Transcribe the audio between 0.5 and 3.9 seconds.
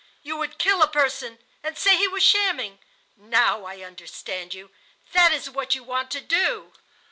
kill a person and say he was shamming. Now I